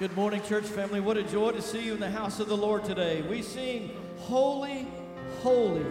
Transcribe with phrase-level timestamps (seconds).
[0.00, 0.98] Good morning, church family.
[0.98, 3.20] What a joy to see you in the house of the Lord today.
[3.20, 4.88] We sing, Holy,
[5.42, 5.84] Holy,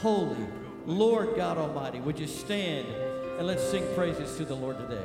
[0.00, 0.46] Holy,
[0.86, 1.98] Lord God Almighty.
[1.98, 5.04] Would you stand and let's sing praises to the Lord today?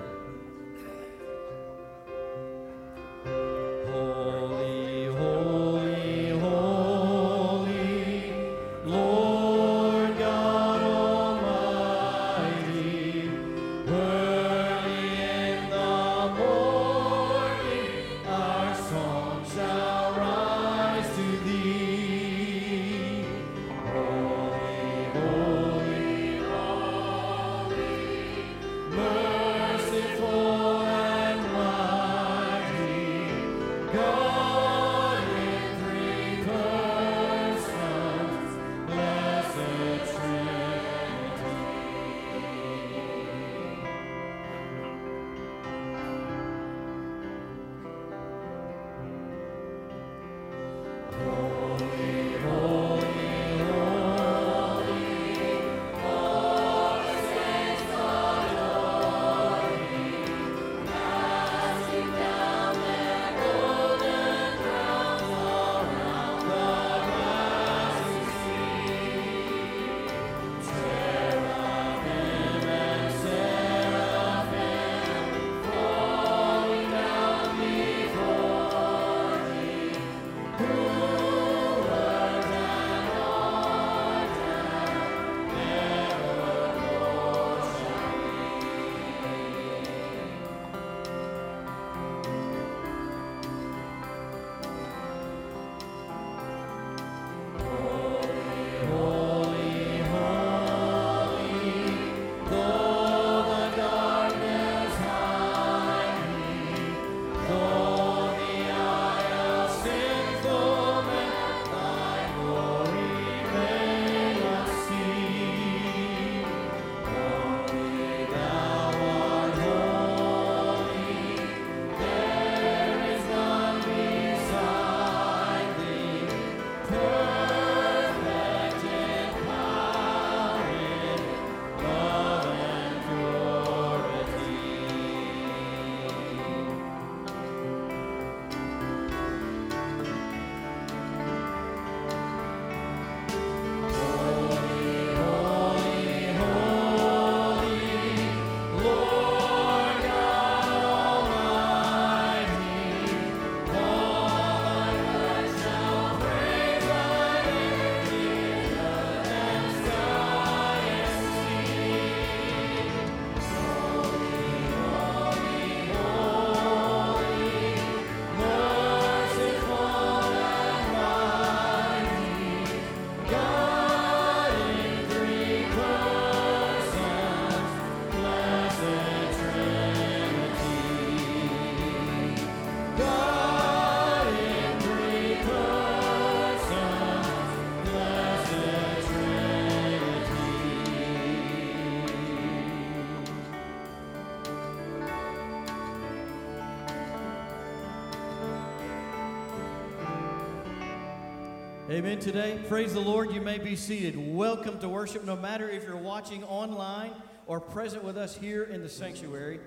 [201.93, 202.17] Amen.
[202.17, 203.31] Today, praise the Lord.
[203.31, 204.17] You may be seated.
[204.17, 205.25] Welcome to worship.
[205.25, 207.11] No matter if you're watching online
[207.45, 209.59] or present with us here in the sanctuary,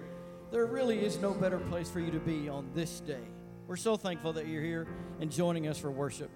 [0.50, 3.22] there really is no better place for you to be on this day.
[3.68, 4.88] We're so thankful that you're here
[5.20, 6.28] and joining us for worship.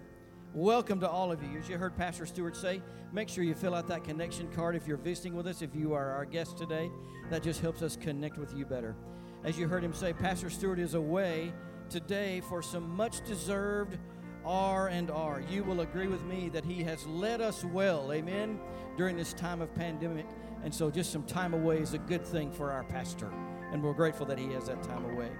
[0.54, 1.58] Welcome to all of you.
[1.58, 2.80] As you heard Pastor Stewart say,
[3.12, 5.92] make sure you fill out that connection card if you're visiting with us, if you
[5.92, 6.88] are our guest today.
[7.30, 8.94] That just helps us connect with you better.
[9.42, 11.52] As you heard him say, Pastor Stewart is away
[11.88, 13.98] today for some much deserved
[14.44, 15.42] R and R.
[15.48, 18.58] You will agree with me that he has led us well, amen,
[18.96, 20.26] during this time of pandemic.
[20.64, 23.30] And so just some time away is a good thing for our pastor.
[23.72, 25.30] And we're grateful that he has that time away.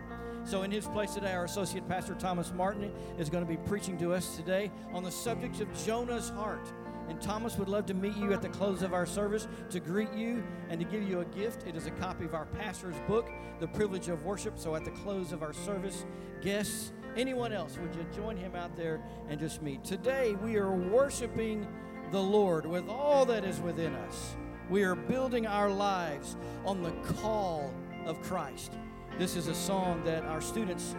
[0.44, 3.98] So, in his place today, our associate pastor Thomas Martin is going to be preaching
[3.98, 6.72] to us today on the subject of Jonah's heart.
[7.08, 10.12] And Thomas would love to meet you at the close of our service to greet
[10.12, 11.66] you and to give you a gift.
[11.66, 14.58] It is a copy of our pastor's book, The Privilege of Worship.
[14.58, 16.06] So, at the close of our service,
[16.40, 19.84] guests, anyone else, would you join him out there and just meet?
[19.84, 21.66] Today, we are worshiping
[22.10, 24.36] the Lord with all that is within us.
[24.68, 27.72] We are building our lives on the call
[28.04, 28.72] of Christ.
[29.18, 30.94] This is a song that our students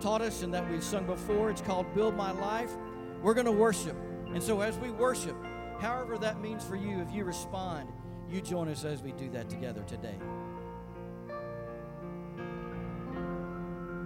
[0.00, 1.50] taught us and that we've sung before.
[1.50, 2.72] It's called Build My Life.
[3.22, 3.96] We're going to worship.
[4.32, 5.36] And so as we worship,
[5.80, 7.90] however that means for you, if you respond,
[8.28, 10.16] you join us as we do that together today.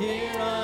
[0.00, 0.59] dear.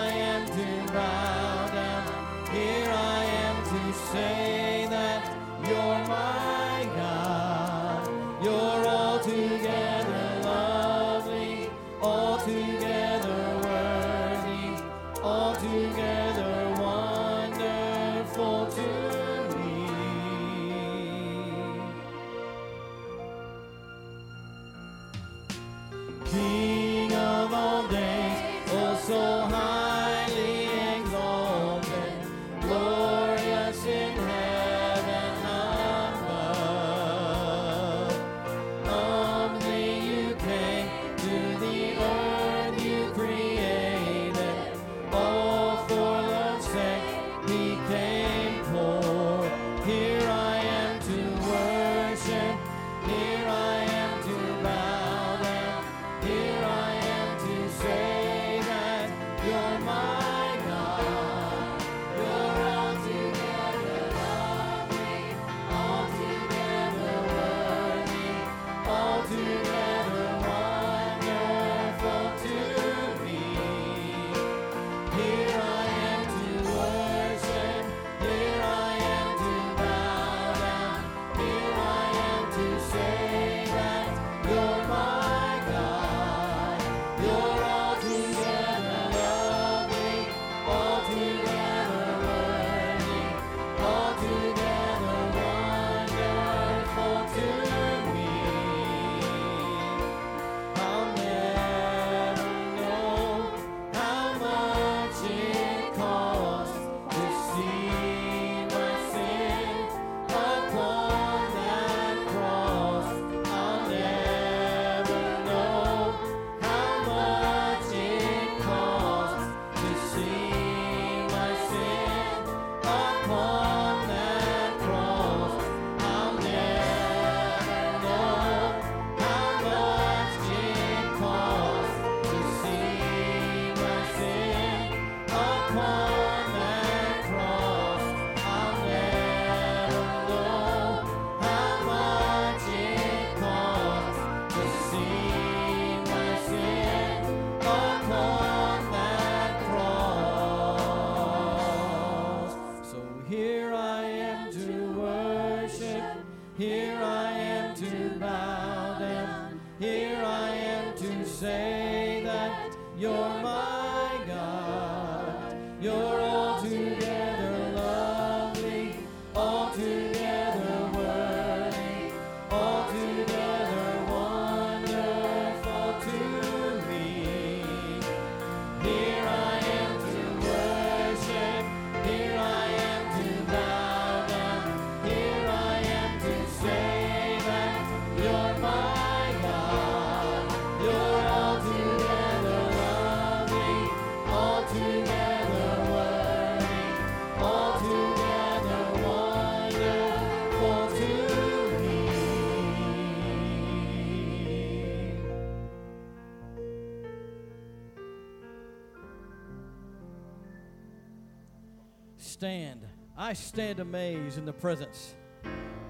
[213.27, 215.17] I stand amazed in the presence.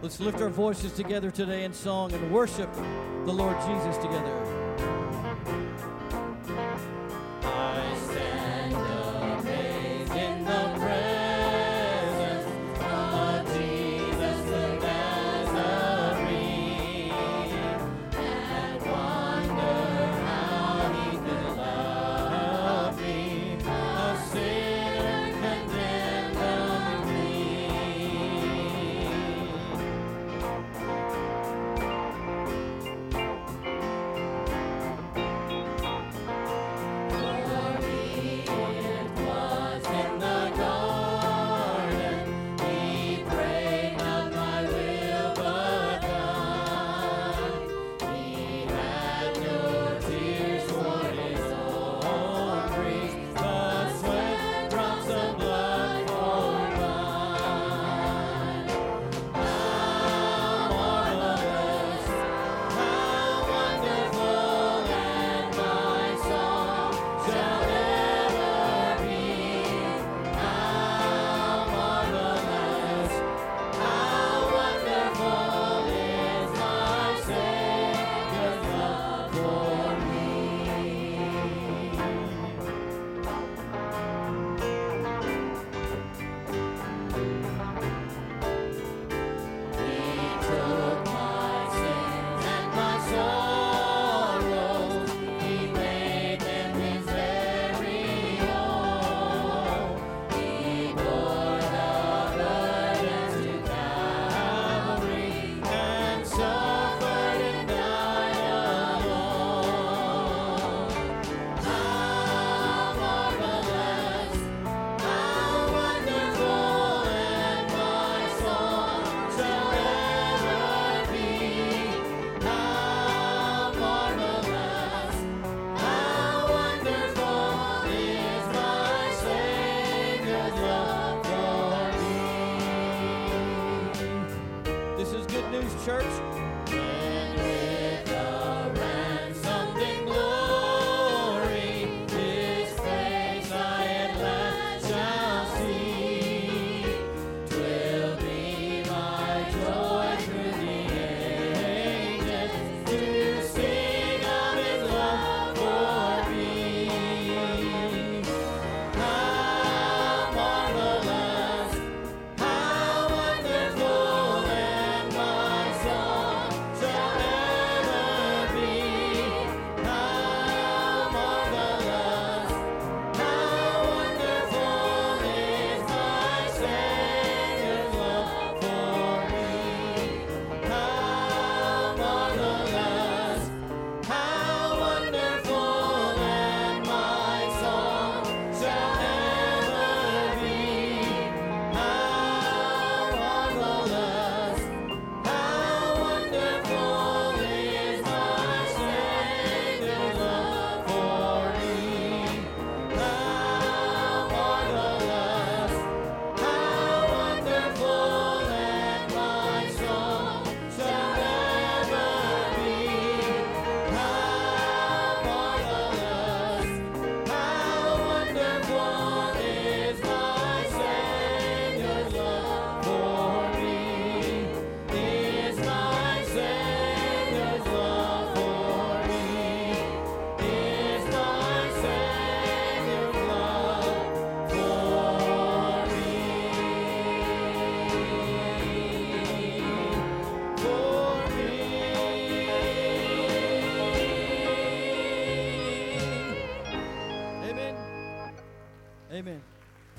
[0.01, 4.56] Let's lift our voices together today in song and worship the Lord Jesus together.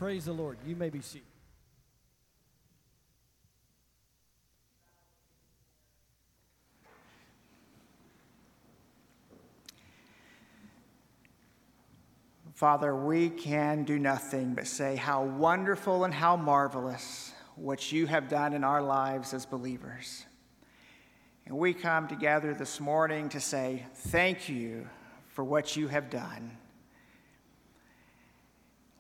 [0.08, 0.58] Praise the Lord.
[0.66, 1.28] You may be seated.
[12.54, 18.30] Father, we can do nothing but say how wonderful and how marvelous what you have
[18.30, 20.26] done in our lives as believers.
[21.46, 24.88] And we come together this morning to say thank you
[25.28, 26.58] for what you have done.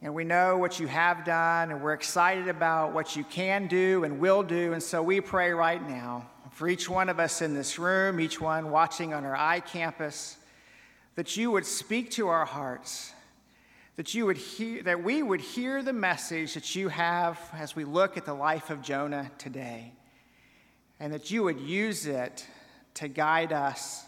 [0.02, 4.04] And we know what you have done, and we're excited about what you can do
[4.04, 4.74] and will do.
[4.74, 8.40] And so we pray right now for each one of us in this room, each
[8.40, 10.36] one watching on our iCampus,
[11.16, 13.14] that you would speak to our hearts
[13.98, 17.84] that you would hear that we would hear the message that you have as we
[17.84, 19.92] look at the life of Jonah today
[21.00, 22.46] and that you would use it
[22.94, 24.06] to guide us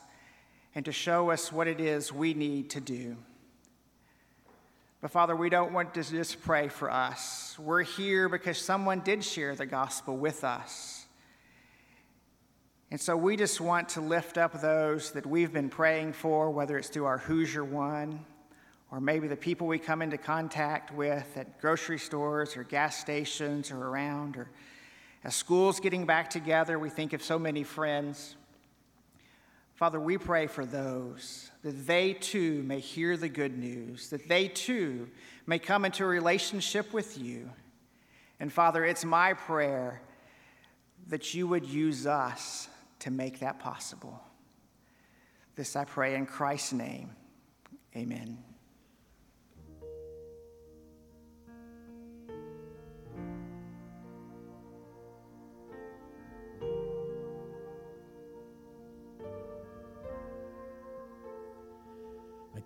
[0.76, 3.18] and to show us what it is we need to do.
[5.02, 7.58] But Father, we don't want to just pray for us.
[7.58, 11.06] We're here because someone did share the gospel with us.
[12.92, 16.78] And so we just want to lift up those that we've been praying for, whether
[16.78, 18.26] it's through our Who's Your One
[18.92, 23.72] or maybe the people we come into contact with at grocery stores or gas stations
[23.72, 24.50] or around, or
[25.24, 28.36] as schools getting back together, we think of so many friends.
[29.80, 34.50] Father, we pray for those that they too may hear the good news, that they
[34.50, 35.08] too
[35.48, 37.50] may come into a relationship with you.
[38.42, 40.02] And Father, it's my prayer
[41.08, 42.68] that you would use us
[43.00, 44.22] to make that possible.
[45.56, 47.12] This I pray in Christ's name.
[47.96, 48.38] Amen.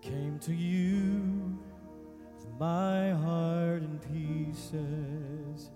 [0.04, 1.58] Came to you
[2.36, 5.70] with my heart in pieces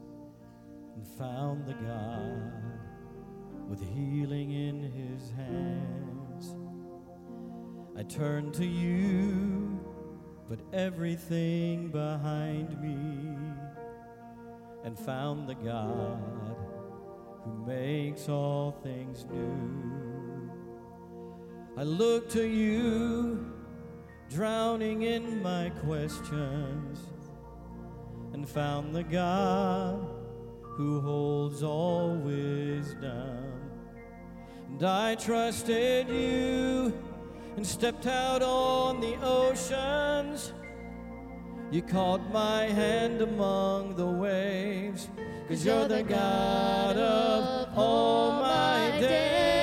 [0.95, 2.53] and found the God
[3.71, 6.55] with healing in his hands.
[7.97, 9.81] I turned to you,
[10.47, 13.35] but everything behind me,
[14.85, 16.55] and found the God
[17.45, 20.51] who makes all things new.
[21.79, 23.58] I look to you
[24.31, 27.01] drowning in my questions,
[28.33, 30.07] and found the God
[30.63, 33.45] who holds all wisdom.
[34.69, 36.93] And I trusted you
[37.57, 40.53] and stepped out on the oceans.
[41.71, 45.09] You caught my hand among the waves,
[45.49, 49.58] cause you're the God of all my days.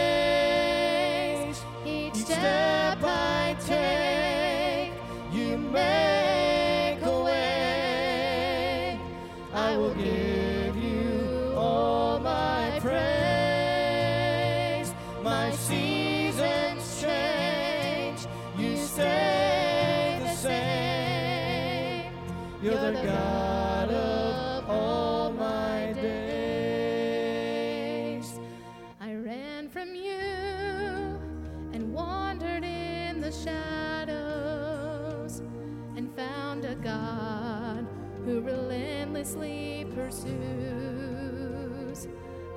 [39.25, 40.37] Relentlessly pursues.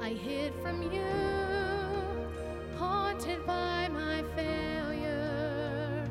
[0.00, 1.04] I hid from you,
[2.76, 6.04] haunted by my failure,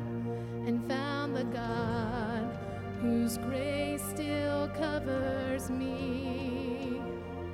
[0.66, 2.58] and found the God
[3.00, 7.00] whose grace still covers me.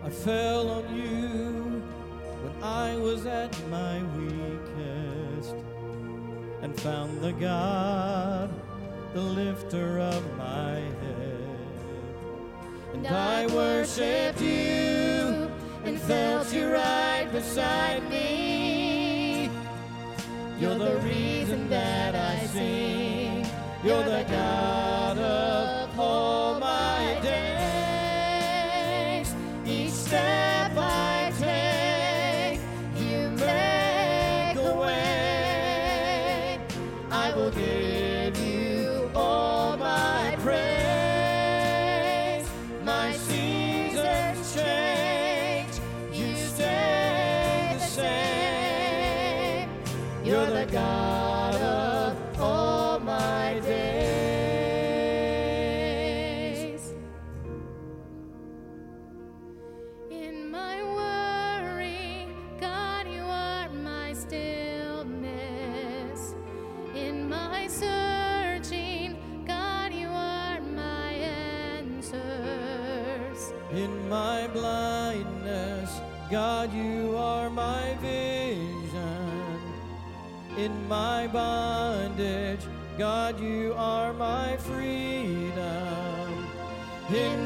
[0.02, 1.82] I fell on you
[2.42, 5.56] when I was at my weakest
[6.62, 8.50] and found the God
[9.12, 11.13] the lifter of my head.
[12.94, 15.50] And I worshiped you
[15.84, 19.50] and felt you right beside me.
[20.60, 23.46] You're the reason that I sing.
[23.82, 24.73] You're the God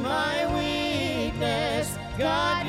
[0.08, 2.66] my weakness, God,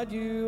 [0.00, 0.39] God, you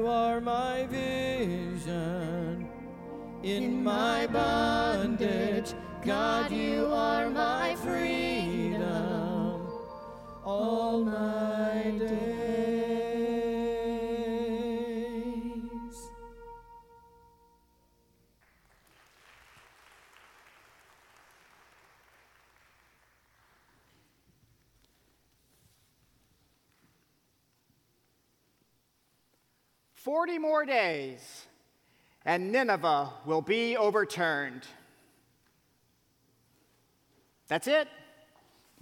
[30.12, 31.46] 40 more days,
[32.27, 34.61] and Nineveh will be overturned.
[37.48, 37.88] That's it.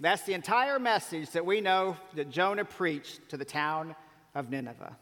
[0.01, 3.95] That's the entire message that we know that Jonah preached to the town
[4.35, 4.97] of Nineveh.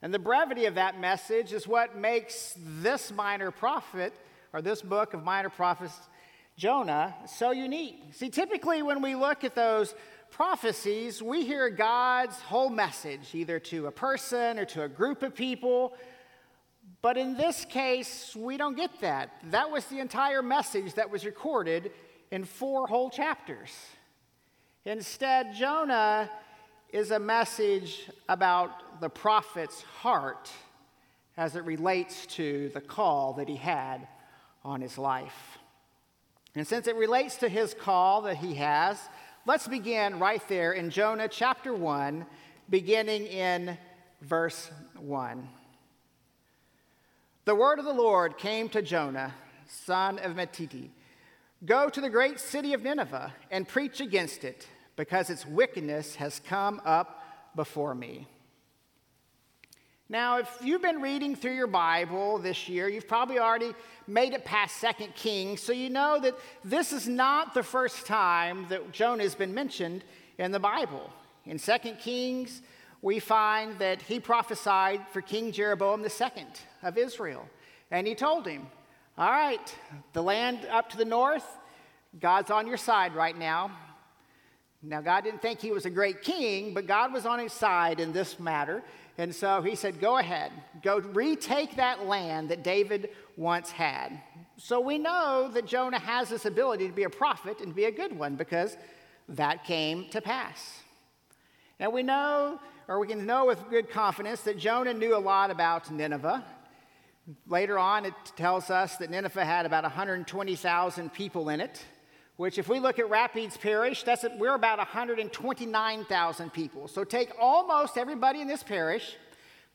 [0.00, 4.14] And the brevity of that message is what makes this minor prophet,
[4.52, 5.98] or this book of minor prophets,
[6.56, 8.00] Jonah, so unique.
[8.12, 9.92] See, typically when we look at those
[10.32, 15.34] prophecies, we hear God's whole message, either to a person or to a group of
[15.34, 15.92] people.
[17.02, 19.30] But in this case, we don't get that.
[19.50, 21.92] That was the entire message that was recorded
[22.30, 23.70] in four whole chapters.
[24.86, 26.30] Instead, Jonah
[26.92, 30.50] is a message about the prophet's heart
[31.36, 34.08] as it relates to the call that he had
[34.64, 35.58] on his life.
[36.54, 38.98] And since it relates to his call that he has,
[39.44, 42.24] let's begin right there in Jonah chapter 1,
[42.70, 43.76] beginning in
[44.20, 45.48] verse 1.
[47.44, 49.34] The word of the Lord came to Jonah,
[49.66, 50.90] son of Amittai
[51.64, 56.40] Go to the great city of Nineveh and preach against it, because its wickedness has
[56.40, 57.24] come up
[57.56, 58.28] before me.
[60.08, 63.72] Now, if you've been reading through your Bible this year, you've probably already
[64.06, 66.34] made it past Second Kings, so you know that
[66.64, 70.04] this is not the first time that Jonah has been mentioned
[70.38, 71.08] in the Bible.
[71.46, 72.62] In Second Kings,
[73.00, 76.46] we find that he prophesied for King Jeroboam II
[76.82, 77.48] of Israel.
[77.90, 78.66] And he told him,
[79.16, 79.74] All right,
[80.12, 81.46] the land up to the north,
[82.20, 83.70] God's on your side right now.
[84.84, 88.00] Now, God didn't think he was a great king, but God was on his side
[88.00, 88.82] in this matter.
[89.18, 94.20] And so he said, Go ahead, go retake that land that David once had.
[94.56, 97.90] So we know that Jonah has this ability to be a prophet and be a
[97.90, 98.76] good one because
[99.28, 100.80] that came to pass.
[101.78, 105.50] And we know, or we can know with good confidence, that Jonah knew a lot
[105.50, 106.44] about Nineveh.
[107.46, 111.84] Later on, it tells us that Nineveh had about 120,000 people in it
[112.36, 116.88] which if we look at Rapides Parish, that's we're about 129,000 people.
[116.88, 119.16] So take almost everybody in this parish,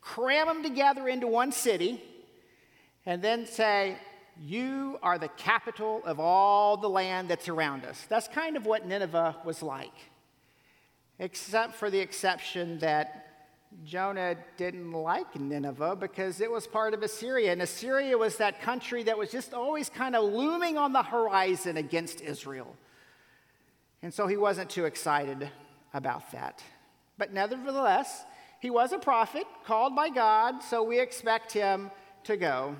[0.01, 2.01] cram them together into one city,
[3.05, 3.97] and then say,
[4.39, 8.05] you are the capital of all the land that's around us.
[8.09, 9.93] That's kind of what Nineveh was like,
[11.19, 13.26] except for the exception that
[13.83, 17.51] Jonah didn't like Nineveh because it was part of Assyria.
[17.51, 21.77] And Assyria was that country that was just always kind of looming on the horizon
[21.77, 22.75] against Israel.
[24.01, 25.49] And so he wasn't too excited
[25.93, 26.63] about that.
[27.17, 28.25] But nevertheless,
[28.59, 31.91] he was a prophet called by God, so we expect him
[32.23, 32.75] to go.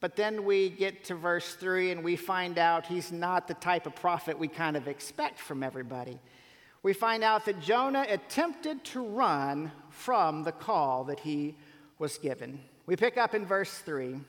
[0.00, 3.86] But then we get to verse 3 and we find out he's not the type
[3.86, 6.18] of prophet we kind of expect from everybody
[6.82, 11.56] we find out that Jonah attempted to run from the call that he
[11.98, 12.60] was given.
[12.86, 14.20] We pick up in verse 3.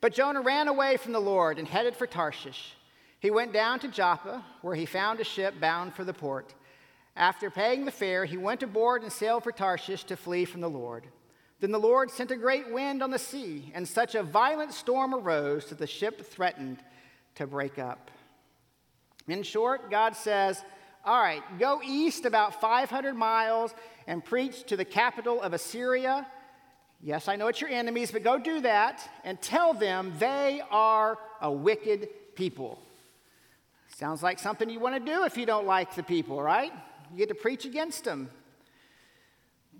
[0.00, 2.74] But Jonah ran away from the Lord and headed for Tarshish.
[3.20, 6.54] He went down to Joppa, where he found a ship bound for the port.
[7.16, 10.70] After paying the fare, he went aboard and sailed for Tarshish to flee from the
[10.70, 11.08] Lord.
[11.58, 15.12] Then the Lord sent a great wind on the sea, and such a violent storm
[15.12, 16.78] arose that the ship threatened
[17.34, 18.12] to break up.
[19.26, 20.64] In short, God says,
[21.08, 23.72] All right, go east about 500 miles
[24.06, 26.26] and preach to the capital of Assyria.
[27.02, 31.16] Yes, I know it's your enemies, but go do that and tell them they are
[31.40, 32.78] a wicked people.
[33.96, 36.74] Sounds like something you want to do if you don't like the people, right?
[37.10, 38.28] You get to preach against them.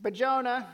[0.01, 0.67] But Jonah,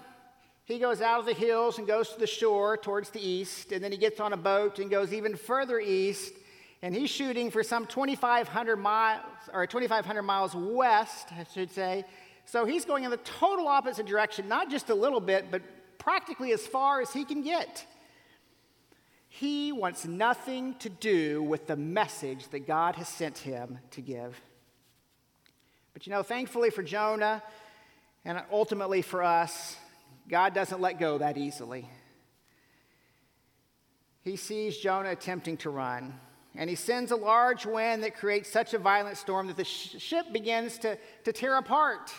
[0.67, 3.83] he goes out of the hills and goes to the shore towards the east, and
[3.83, 6.33] then he gets on a boat and goes even further east,
[6.85, 9.23] and he's shooting for some 2,500 miles,
[9.55, 12.05] or 2,500 miles west, I should say.
[12.45, 15.63] So he's going in the total opposite direction, not just a little bit, but
[15.97, 17.87] practically as far as he can get.
[19.31, 24.39] He wants nothing to do with the message that God has sent him to give.
[25.95, 27.43] But you know, thankfully for Jonah
[28.27, 29.75] and ultimately for us,
[30.29, 31.89] God doesn't let go that easily.
[34.21, 36.21] He sees Jonah attempting to run,
[36.57, 39.97] and he sends a large wind that creates such a violent storm that the sh-
[39.99, 42.13] ship begins to, to tear apart.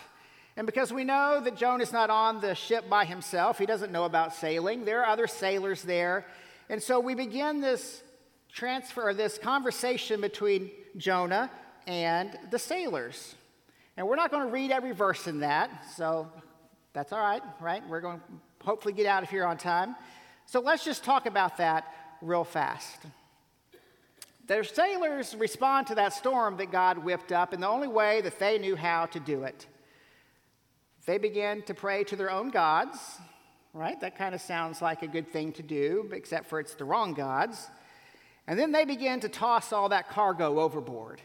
[0.58, 3.91] And because we know that Jonah is not on the ship by himself, he doesn't
[3.91, 6.26] know about sailing, there are other sailors there.
[6.69, 8.04] And so we begin this
[8.52, 11.52] transfer, this conversation between Jonah
[11.88, 13.36] and the sailors.
[13.98, 16.30] And we're not going to read every verse in that, so
[16.93, 17.88] that's all right, right?
[17.88, 19.95] We're going to hopefully get out of here on time.
[20.45, 22.98] So let's just talk about that real fast.
[24.47, 28.38] The sailors respond to that storm that God whipped up in the only way that
[28.38, 29.65] they knew how to do it.
[31.08, 32.99] They begin to pray to their own gods,
[33.73, 33.99] right?
[34.01, 37.15] That kind of sounds like a good thing to do, except for it's the wrong
[37.15, 37.69] gods.
[38.45, 41.21] And then they begin to toss all that cargo overboard.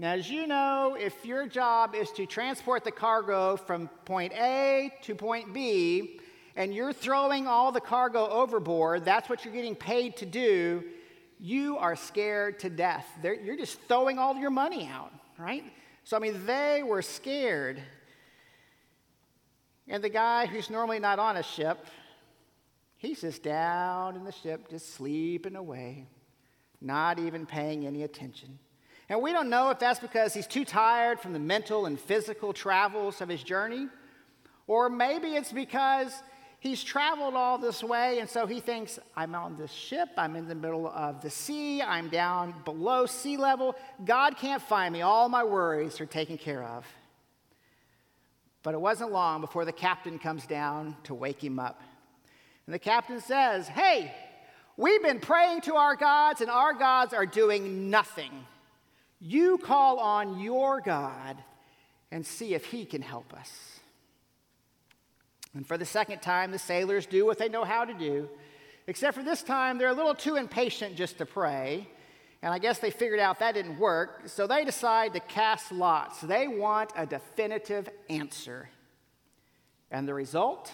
[0.00, 4.92] Now, as you know, if your job is to transport the cargo from point A
[5.02, 6.18] to point B,
[6.56, 10.82] and you're throwing all the cargo overboard, that's what you're getting paid to do,
[11.40, 13.06] you are scared to death.
[13.22, 15.64] They're, you're just throwing all your money out, right?
[16.04, 17.80] So, I mean, they were scared
[19.88, 21.86] and the guy who's normally not on a ship,
[22.96, 26.06] he's just down in the ship, just sleeping away,
[26.80, 28.58] not even paying any attention.
[29.08, 32.52] And we don't know if that's because he's too tired from the mental and physical
[32.52, 33.88] travels of his journey,
[34.66, 36.12] or maybe it's because
[36.60, 40.48] he's traveled all this way, and so he thinks, I'm on this ship, I'm in
[40.48, 43.76] the middle of the sea, I'm down below sea level.
[44.04, 46.84] God can't find me, all my worries are taken care of.
[48.62, 51.80] But it wasn't long before the captain comes down to wake him up.
[52.66, 54.12] And the captain says, Hey,
[54.76, 58.30] we've been praying to our gods, and our gods are doing nothing.
[59.20, 61.36] You call on your God
[62.10, 63.77] and see if he can help us.
[65.54, 68.28] And for the second time, the sailors do what they know how to do,
[68.86, 71.88] except for this time, they're a little too impatient just to pray.
[72.42, 76.20] And I guess they figured out that didn't work, so they decide to cast lots.
[76.20, 78.68] They want a definitive answer.
[79.90, 80.70] And the result?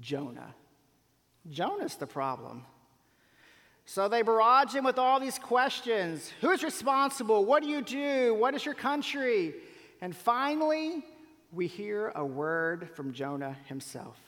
[0.00, 0.54] Jonah.
[1.50, 2.64] Jonah's the problem.
[3.86, 7.44] So they barrage him with all these questions Who's responsible?
[7.44, 8.34] What do you do?
[8.34, 9.54] What is your country?
[10.00, 11.04] And finally,
[11.54, 14.18] we hear a word from Jonah himself.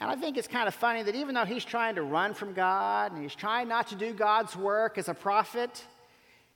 [0.00, 2.52] And I think it's kind of funny that even though he's trying to run from
[2.52, 5.84] God and he's trying not to do God's work as a prophet,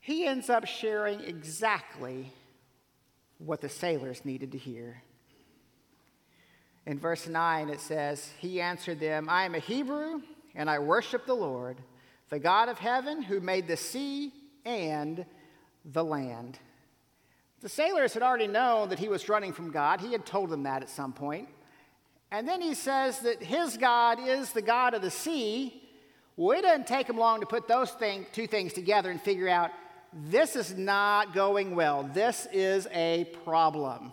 [0.01, 2.33] he ends up sharing exactly
[3.39, 5.03] what the sailors needed to hear.
[6.87, 10.23] In verse 9, it says, He answered them, I am a Hebrew,
[10.55, 11.77] and I worship the Lord,
[12.31, 14.33] the God of heaven, who made the sea
[14.65, 15.25] and
[15.85, 16.59] the land.
[17.61, 20.01] The sailors had already known that he was running from God.
[20.01, 21.49] He had told them that at some point.
[22.31, 25.83] And then he says that his God is the God of the sea.
[26.37, 29.49] Well, it doesn't take him long to put those thing, two things together and figure
[29.49, 29.71] out
[30.13, 32.09] this is not going well.
[32.15, 34.13] This is a problem.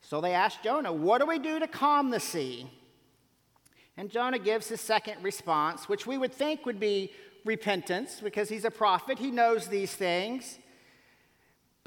[0.00, 2.70] So they ask Jonah, What do we do to calm the sea?
[3.96, 7.10] And Jonah gives his second response, which we would think would be
[7.44, 9.18] repentance because he's a prophet.
[9.18, 10.58] He knows these things.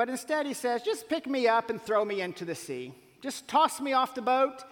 [0.01, 2.91] But instead, he says, Just pick me up and throw me into the sea.
[3.21, 4.63] Just toss me off the boat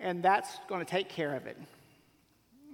[0.00, 1.56] and that's going to take care of it.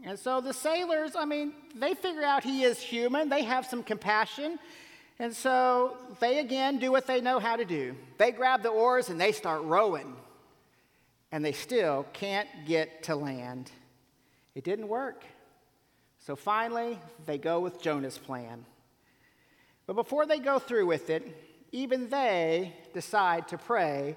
[0.02, 3.82] And so the sailors, I mean, they figure out he is human, they have some
[3.82, 4.58] compassion.
[5.18, 7.94] And so they again do what they know how to do.
[8.16, 10.16] They grab the oars and they start rowing.
[11.32, 13.70] and they still can't get to land.
[14.54, 15.22] It didn't work.
[16.20, 18.64] So finally, they go with Jonah's plan.
[19.86, 24.16] But before they go through with it, even they decide to pray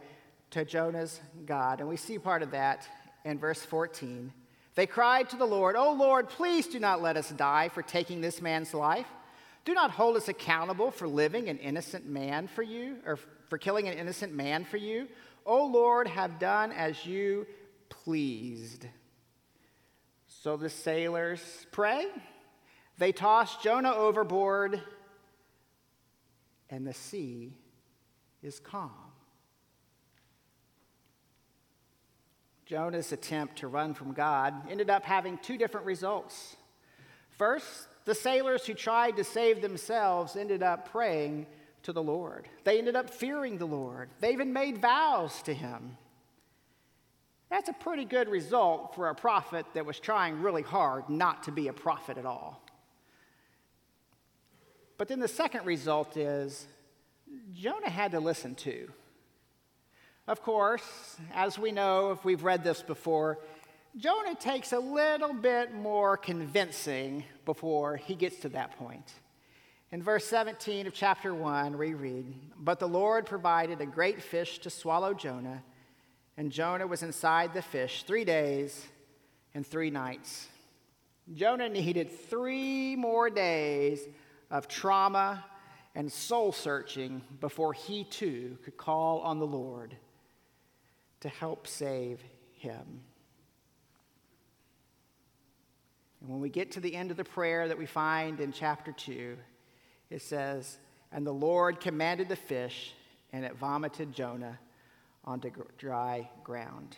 [0.51, 1.80] to Jonah's God.
[1.80, 2.88] And we see part of that
[3.26, 4.32] in verse 14.
[4.76, 8.22] They cried to the Lord, Oh Lord, please do not let us die for taking
[8.22, 9.08] this man's life.
[9.66, 13.18] Do not hold us accountable for living an innocent man for you, or
[13.49, 15.08] for killing an innocent man for you.
[15.43, 17.47] O Lord, have done as you
[17.89, 18.86] pleased.
[20.28, 21.41] So the sailors
[21.72, 22.05] pray.
[22.99, 24.80] They toss Jonah overboard,
[26.70, 27.53] and the sea
[28.41, 28.91] is calm.
[32.65, 36.57] Jonah's attempt to run from God ended up having two different results.
[37.30, 41.47] First, the sailors who tried to save themselves ended up praying
[41.84, 42.49] to the Lord.
[42.65, 44.09] They ended up fearing the Lord.
[44.20, 45.97] They even made vows to him.
[47.49, 51.51] That's a pretty good result for a prophet that was trying really hard not to
[51.51, 52.61] be a prophet at all.
[54.98, 56.66] But then the second result is
[57.54, 58.89] Jonah had to listen to.
[60.28, 63.39] Of course, as we know, if we've read this before,
[63.95, 69.14] Jonah takes a little bit more convincing before he gets to that point.
[69.91, 72.26] In verse 17 of chapter 1, we read
[72.60, 75.64] But the Lord provided a great fish to swallow Jonah,
[76.36, 78.86] and Jonah was inside the fish three days
[79.54, 80.48] and three nights.
[81.34, 84.02] Jonah needed three more days
[84.50, 85.43] of trauma
[85.95, 89.95] and soul searching before he too could call on the Lord
[91.22, 92.22] to help save
[92.54, 93.02] him.
[96.22, 98.91] And when we get to the end of the prayer that we find in chapter
[98.91, 99.38] 2,
[100.10, 100.78] it says,
[101.12, 102.93] And the Lord commanded the fish,
[103.32, 104.60] and it vomited Jonah
[105.26, 106.95] onto dry ground.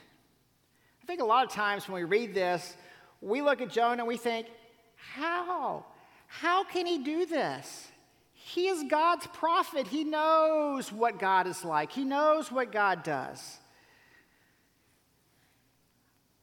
[1.01, 2.75] I think a lot of times when we read this,
[3.21, 4.47] we look at Jonah and we think,
[4.95, 5.85] How?
[6.29, 7.87] How can he do this?
[8.33, 9.87] He is God's prophet.
[9.87, 13.57] He knows what God is like, he knows what God does.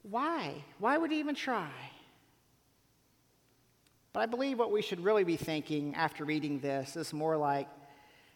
[0.02, 0.64] Why?
[0.78, 1.70] Why would he even try?
[4.12, 7.68] But I believe what we should really be thinking after reading this is more like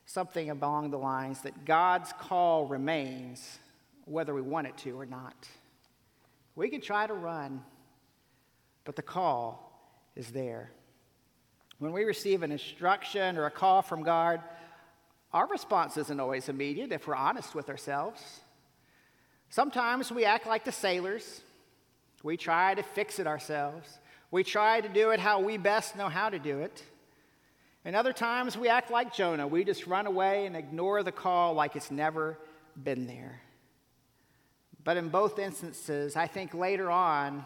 [0.05, 3.59] something along the lines that God's call remains
[4.05, 5.49] whether we want it to or not.
[6.55, 7.63] We could try to run,
[8.85, 9.73] but the call
[10.17, 10.71] is there.
[11.81, 14.43] When we receive an instruction or a call from God,
[15.33, 18.21] our response isn't always immediate if we're honest with ourselves.
[19.49, 21.41] Sometimes we act like the sailors.
[22.23, 23.99] We try to fix it ourselves.
[24.31, 26.85] We try to do it how we best know how to do it.
[27.87, 29.49] And other times we act like Jonah.
[29.49, 32.37] We just run away and ignore the call like it's never
[32.77, 33.41] been there.
[34.85, 37.43] But in both instances, I think later on,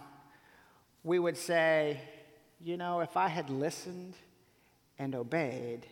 [1.04, 2.00] we would say,
[2.60, 4.14] you know, if I had listened
[4.98, 5.86] and obeyed,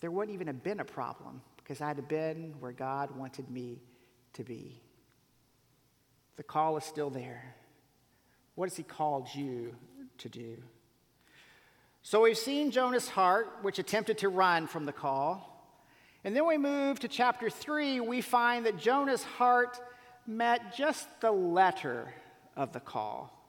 [0.00, 3.80] there wouldn't even have been a problem because I'd have been where God wanted me
[4.34, 4.80] to be.
[6.36, 7.54] The call is still there.
[8.54, 9.74] What has he called you
[10.18, 10.56] to do?
[12.02, 15.46] So we've seen Jonah's heart, which attempted to run from the call.
[16.24, 19.78] And then we move to chapter 3, we find that Jonah's heart
[20.26, 22.12] met just the letter
[22.56, 23.39] of the call.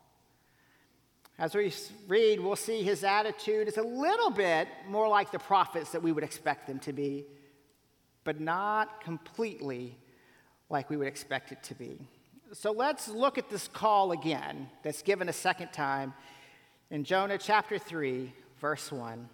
[1.41, 1.73] As we
[2.07, 6.11] read, we'll see his attitude is a little bit more like the prophets that we
[6.11, 7.25] would expect them to be,
[8.23, 9.97] but not completely
[10.69, 11.97] like we would expect it to be.
[12.53, 16.13] So let's look at this call again that's given a second time
[16.91, 19.27] in Jonah chapter 3, verse 1.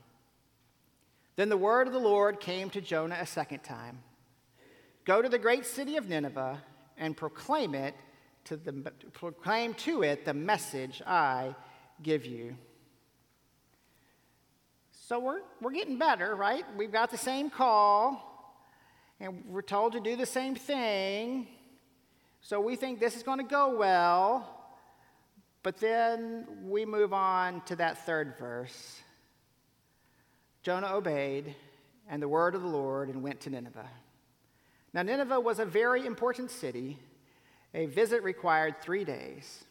[1.35, 3.99] Then the word of the Lord came to Jonah a second time
[5.03, 6.61] Go to the great city of Nineveh
[6.97, 7.95] and proclaim it
[8.45, 11.53] to the, proclaim to it the message I
[12.01, 12.55] give you.
[15.07, 16.65] So we're, we're getting better, right?
[16.75, 18.61] We've got the same call,
[19.19, 21.47] and we're told to do the same thing.
[22.41, 24.69] So we think this is going to go well,
[25.63, 28.99] but then we move on to that third verse.
[30.61, 31.55] Jonah obeyed,
[32.09, 33.89] and the word of the Lord, and went to Nineveh.
[34.93, 36.97] Now, Nineveh was a very important city.
[37.73, 39.63] A visit required three days.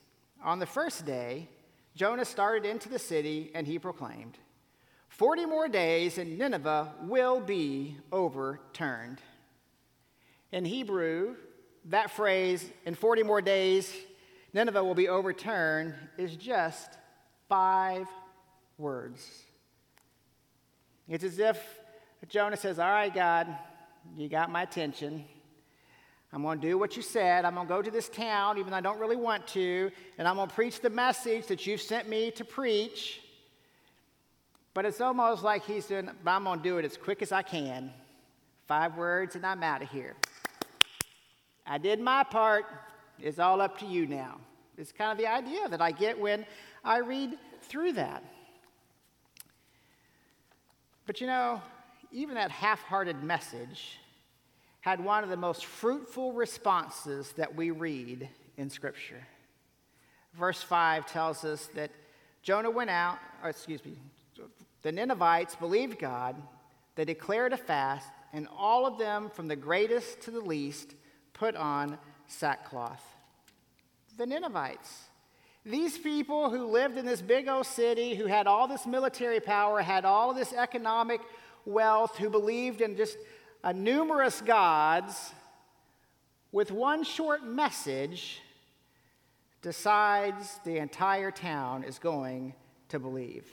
[0.45, 1.49] On the first day,
[1.97, 4.37] Jonah started into the city and he proclaimed,
[5.09, 9.19] 40 more days and Nineveh will be overturned.
[10.53, 11.37] In Hebrew,
[11.87, 13.93] that phrase, in 40 more days,
[14.53, 16.91] Nineveh will be overturned, is just
[17.49, 18.07] five
[18.77, 19.27] words.
[21.09, 21.59] It's as if
[22.29, 23.49] Jonah says, All right, God,
[24.17, 25.25] you got my attention.
[26.37, 27.47] I'm going to do what you said.
[27.47, 30.29] I'm going to go to this town, even though I don't really want to, and
[30.29, 33.23] I'm going to preach the message that you've sent me to preach.
[34.75, 37.33] But it's almost like he's doing, but I'm going to do it as quick as
[37.33, 37.91] I can.
[38.69, 40.15] Five words, and I'm out of here.
[41.67, 42.67] I did my part.
[43.19, 44.39] It's all up to you now.
[44.77, 46.45] It's kind of the idea that I get when
[46.85, 48.23] I read through that.
[51.07, 51.63] But you know,
[52.13, 54.01] even that half hearted message
[54.87, 59.27] had one of the most fruitful responses that we read in Scripture.
[60.33, 61.91] Verse 5 tells us that
[62.45, 63.99] Jonah went out, or excuse me,
[64.83, 66.37] the Ninevites believed God,
[66.95, 70.95] they declared a fast, and all of them, from the greatest to the least,
[71.33, 73.03] put on sackcloth.
[74.17, 75.07] The Ninevites.
[75.65, 79.83] These people who lived in this big old city, who had all this military power,
[79.83, 81.23] had all this economic
[81.65, 83.19] wealth, who believed in just
[83.63, 85.33] a numerous gods,
[86.53, 88.41] with one short message,
[89.63, 92.55] decides the entire town is going
[92.89, 93.47] to believe.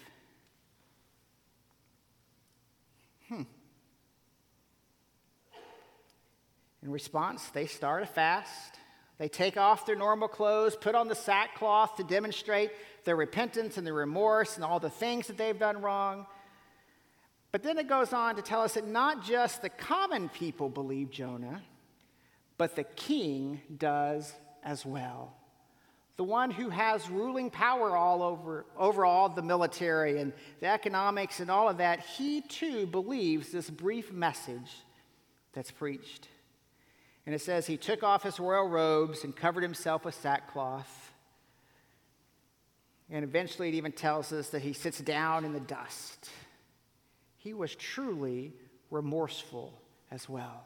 [3.28, 3.44] Hmm.
[6.84, 8.76] In response, they start a fast.
[9.18, 12.72] They take off their normal clothes, put on the sackcloth to demonstrate
[13.06, 16.26] their repentance and their remorse and all the things that they've done wrong.
[17.54, 21.12] But then it goes on to tell us that not just the common people believe
[21.12, 21.62] Jonah,
[22.58, 24.34] but the king does
[24.64, 25.36] as well.
[26.18, 31.40] The one who has ruling power all over, over all the military and the economics
[31.42, 34.72] and all of that, he too believes this brief message
[35.54, 36.28] that's preached.
[37.28, 41.12] And it says he took off his royal robes and covered himself with sackcloth.
[43.12, 46.32] And eventually it even tells us that he sits down in the dust
[47.44, 48.54] he was truly
[48.90, 49.74] remorseful
[50.12, 50.66] as well.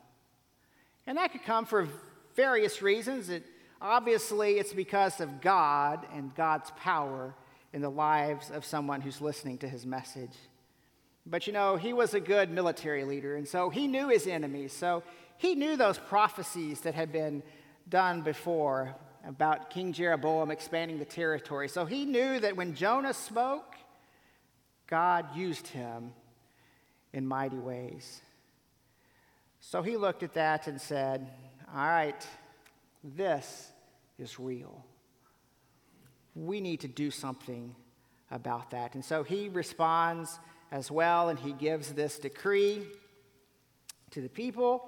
[1.08, 1.88] And that could come for
[2.36, 3.30] various reasons.
[3.30, 3.44] It,
[3.82, 7.34] obviously, it's because of God and God's power
[7.74, 10.36] in the lives of someone who's listening to his message.
[11.26, 14.72] But you know, he was a good military leader, and so he knew his enemies.
[14.72, 15.04] So
[15.38, 17.42] he knew those prophecies that had been
[17.90, 18.96] done before
[19.28, 21.70] about King Jeroboam expanding the territory.
[21.70, 23.76] So he knew that when Jonah spoke,
[24.88, 26.14] God used him
[27.18, 28.22] in mighty ways.
[29.60, 31.28] So he looked at that and said,
[31.74, 32.28] All right,
[33.04, 33.72] this
[34.20, 34.86] is real.
[36.36, 37.76] We need to do something
[38.30, 38.94] about that.
[38.94, 40.40] And so he responds
[40.72, 42.86] as well, and he gives this decree
[44.12, 44.88] to the people.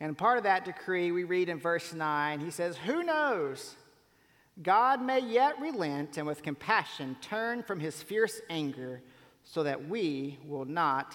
[0.00, 3.76] And part of that decree, we read in verse 9, he says, Who knows?
[4.60, 9.02] God may yet relent and with compassion turn from his fierce anger
[9.44, 11.14] so that we will not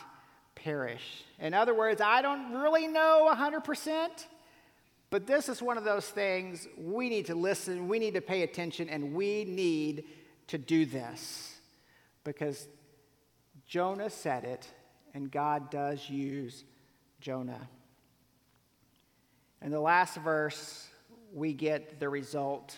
[0.63, 1.23] perish.
[1.39, 4.09] In other words, I don't really know 100%,
[5.09, 8.43] but this is one of those things we need to listen, we need to pay
[8.43, 10.03] attention, and we need
[10.47, 11.55] to do this
[12.23, 12.67] because
[13.65, 14.67] Jonah said it,
[15.13, 16.63] and God does use
[17.21, 17.67] Jonah.
[19.61, 20.87] In the last verse,
[21.33, 22.75] we get the result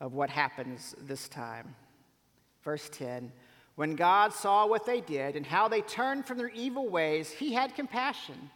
[0.00, 1.74] of what happens this time.
[2.62, 3.32] Verse 10
[3.74, 7.52] when God saw what they did and how they turned from their evil ways, he
[7.52, 8.50] had compassion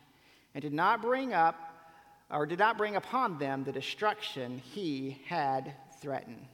[0.55, 1.57] and did not bring up
[2.31, 6.47] or did not bring upon them the destruction he had threatened.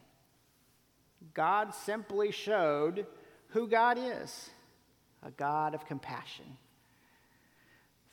[1.34, 3.06] God simply showed
[3.48, 4.50] who God is
[5.24, 6.44] a God of compassion.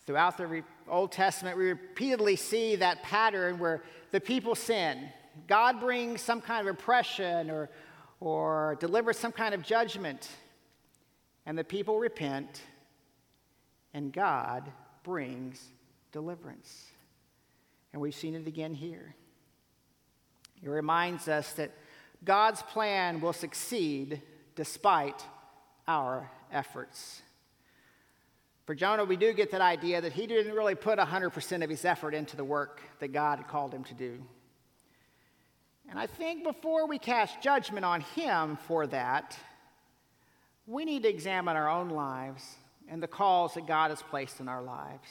[0.05, 5.09] Throughout the Old Testament, we repeatedly see that pattern where the people sin.
[5.47, 7.69] God brings some kind of oppression or,
[8.19, 10.29] or deliver some kind of judgment,
[11.45, 12.61] and the people repent,
[13.93, 14.71] and God
[15.03, 15.63] brings
[16.11, 16.85] deliverance.
[17.93, 19.15] And we've seen it again here.
[20.61, 21.71] It reminds us that
[22.23, 24.21] God's plan will succeed
[24.55, 25.23] despite
[25.87, 27.21] our efforts.
[28.65, 31.85] For Jonah, we do get that idea that he didn't really put 100% of his
[31.85, 34.19] effort into the work that God had called him to do.
[35.89, 39.35] And I think before we cast judgment on him for that,
[40.67, 44.47] we need to examine our own lives and the calls that God has placed in
[44.47, 45.09] our lives.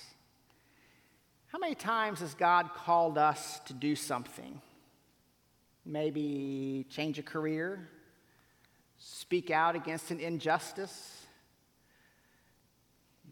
[1.49, 4.61] How many times has God called us to do something?
[5.85, 7.89] Maybe change a career,
[8.99, 11.26] speak out against an injustice,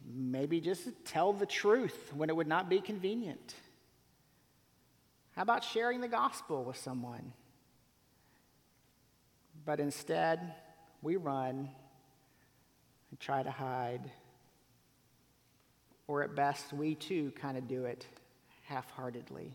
[0.04, 3.54] maybe just tell the truth when it would not be convenient.
[5.36, 7.34] How about sharing the gospel with someone?
[9.66, 10.54] But instead,
[11.02, 11.68] we run
[13.10, 14.10] and try to hide.
[16.08, 18.06] Or at best, we too kind of do it
[18.62, 19.52] half heartedly.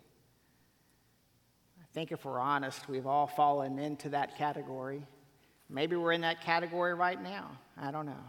[1.80, 5.02] I think if we're honest, we've all fallen into that category.
[5.68, 7.58] Maybe we're in that category right now.
[7.76, 8.26] I don't know.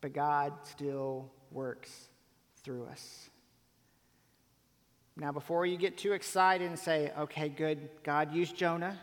[0.00, 1.90] But God still works
[2.62, 3.28] through us.
[5.18, 8.98] Now, before you get too excited and say, okay, good, God used Jonah,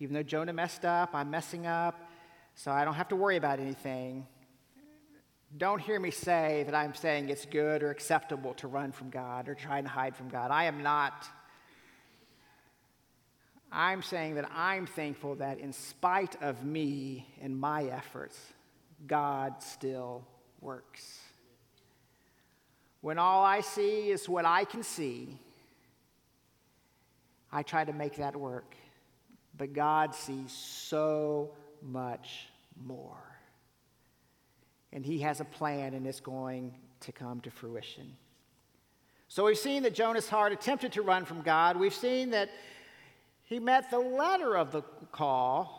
[0.00, 2.10] even though Jonah messed up, I'm messing up,
[2.56, 4.26] so I don't have to worry about anything.
[5.56, 9.48] Don't hear me say that I'm saying it's good or acceptable to run from God
[9.48, 10.50] or try and hide from God.
[10.50, 11.28] I am not.
[13.70, 18.38] I'm saying that I'm thankful that in spite of me and my efforts,
[19.06, 20.24] God still
[20.60, 21.20] works.
[23.00, 25.38] When all I see is what I can see,
[27.52, 28.74] I try to make that work.
[29.56, 32.46] But God sees so much
[32.82, 33.22] more.
[34.92, 38.16] And He has a plan, and it's going to come to fruition.
[39.28, 41.78] So we've seen that Jonah's heart attempted to run from God.
[41.78, 42.50] We've seen that
[43.44, 45.78] he met the letter of the call.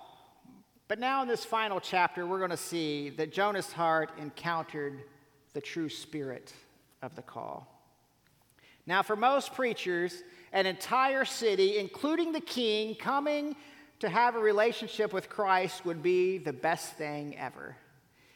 [0.88, 5.03] But now in this final chapter, we're going to see that Jonah's heart encountered
[5.53, 6.51] the true spirit
[7.03, 7.67] of the call.
[8.86, 13.55] Now, for most preachers, an entire city, including the king, coming
[13.99, 17.75] to have a relationship with Christ would be the best thing ever.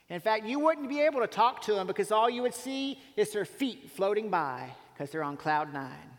[0.09, 2.99] In fact, you wouldn't be able to talk to them because all you would see
[3.15, 6.09] is their feet floating by because they're on cloud nine.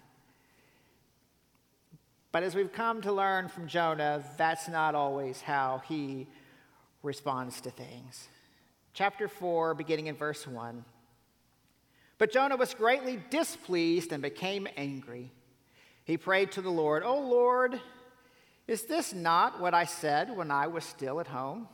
[2.31, 6.29] But as we've come to learn from Jonah, that's not always how he
[7.03, 8.29] responds to things.
[8.93, 10.85] Chapter 4, beginning in verse 1.
[12.19, 15.33] But Jonah was greatly displeased and became angry.
[16.09, 17.79] He prayed to the Lord, O Lord,
[18.67, 21.69] is this not what I said when I was still at home?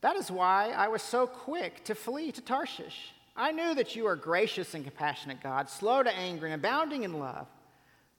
[0.00, 3.12] That is why I was so quick to flee to Tarshish.
[3.36, 7.20] I knew that you are gracious and compassionate God, slow to anger and abounding in
[7.20, 7.46] love,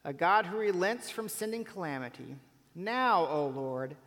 [0.05, 2.37] a God who relents from sending calamity.
[2.73, 3.97] Now, O Lord,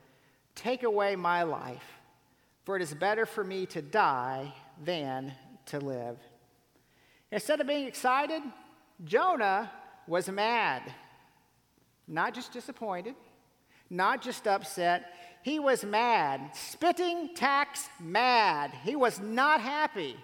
[0.54, 2.00] take away my life,
[2.64, 5.34] for it is better for me to die than
[5.66, 6.16] to live.
[7.30, 8.40] Instead of being excited,
[9.04, 9.70] Jonah
[10.08, 10.82] was mad.
[12.06, 13.14] Not just disappointed,
[13.90, 15.12] not just upset.
[15.42, 18.72] He was mad, spitting tacks mad.
[18.82, 20.16] He was not happy.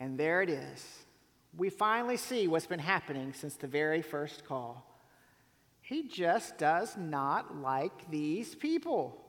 [0.00, 1.04] And there it is.
[1.56, 4.84] We finally see what's been happening since the very first call.
[5.80, 9.24] He just does not like these people.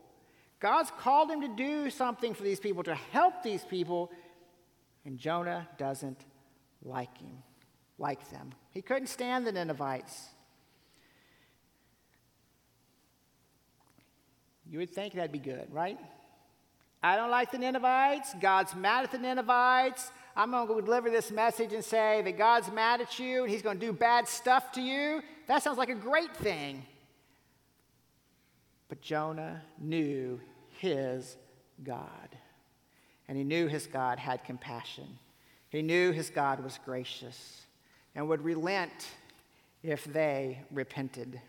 [0.60, 4.12] God's called him to do something for these people, to help these people,
[5.04, 6.24] and Jonah doesn't
[6.84, 7.42] like him
[8.00, 8.52] like them.
[8.70, 10.28] He couldn't stand the Ninevites.
[14.68, 15.98] You would think that'd be good, right?
[17.02, 18.34] I don't like the Ninevites.
[18.40, 20.10] God's mad at the Ninevites.
[20.36, 23.62] I'm going to deliver this message and say that God's mad at you and he's
[23.62, 25.22] going to do bad stuff to you.
[25.48, 26.84] That sounds like a great thing.
[28.88, 30.40] But Jonah knew
[30.78, 31.36] his
[31.82, 32.28] God.
[33.28, 35.06] And he knew his God had compassion.
[35.68, 37.66] He knew his God was gracious
[38.14, 39.08] and would relent
[39.82, 41.40] if they repented.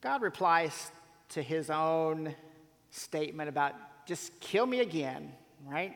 [0.00, 0.90] God replies
[1.30, 2.34] to his own
[2.90, 3.74] statement about
[4.06, 5.32] just kill me again,
[5.66, 5.94] right?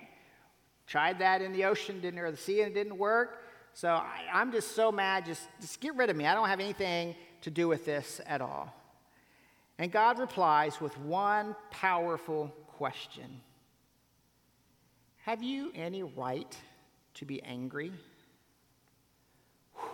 [0.86, 3.44] Tried that in the ocean, didn't or the sea, and it didn't work.
[3.74, 6.26] So I, I'm just so mad, just, just get rid of me.
[6.26, 8.74] I don't have anything to do with this at all.
[9.78, 13.40] And God replies with one powerful question
[15.30, 16.56] have you any right
[17.14, 17.92] to be angry?
[19.76, 19.86] Have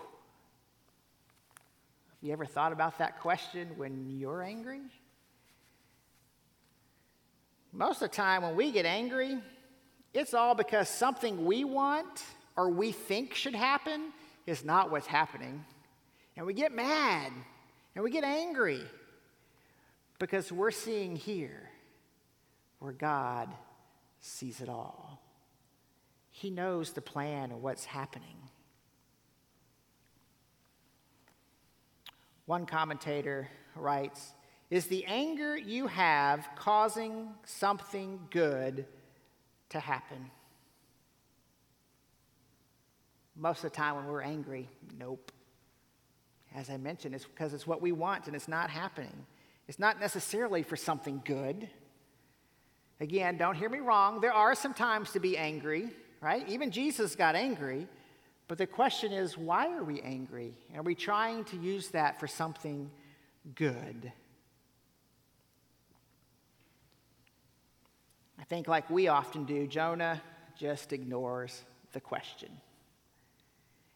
[2.22, 4.80] you ever thought about that question when you're angry?
[7.70, 9.38] Most of the time, when we get angry,
[10.14, 12.24] it's all because something we want
[12.56, 14.14] or we think should happen
[14.46, 15.62] is not what's happening.
[16.38, 17.30] And we get mad
[17.94, 18.80] and we get angry
[20.18, 21.68] because we're seeing here
[22.78, 23.50] where God
[24.22, 25.05] sees it all.
[26.36, 28.36] He knows the plan of what's happening.
[32.44, 34.34] One commentator writes
[34.68, 38.84] Is the anger you have causing something good
[39.70, 40.30] to happen?
[43.34, 44.68] Most of the time when we're angry,
[44.98, 45.32] nope.
[46.54, 49.24] As I mentioned, it's because it's what we want and it's not happening.
[49.68, 51.66] It's not necessarily for something good.
[53.00, 54.20] Again, don't hear me wrong.
[54.20, 56.48] There are some times to be angry, right?
[56.48, 57.86] Even Jesus got angry.
[58.48, 60.54] But the question is, why are we angry?
[60.76, 62.90] Are we trying to use that for something
[63.54, 64.12] good?
[68.38, 70.22] I think, like we often do, Jonah
[70.56, 72.50] just ignores the question.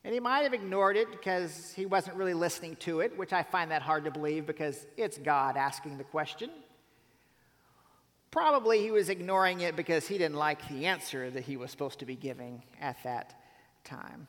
[0.02, 3.42] And he might have ignored it because he wasn't really listening to it, which I
[3.42, 6.50] find that hard to believe because it's God asking the question.
[8.30, 11.98] Probably he was ignoring it because he didn't like the answer that he was supposed
[11.98, 13.34] to be giving at that
[13.82, 14.28] time.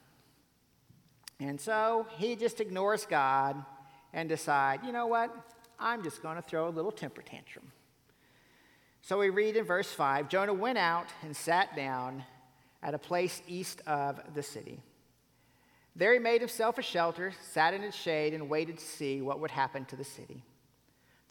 [1.39, 3.63] And so he just ignores God
[4.13, 5.35] and decide, you know what?
[5.79, 7.71] I'm just going to throw a little temper tantrum.
[9.01, 12.23] So we read in verse 5 Jonah went out and sat down
[12.83, 14.79] at a place east of the city.
[15.95, 19.39] There he made himself a shelter, sat in its shade, and waited to see what
[19.39, 20.43] would happen to the city.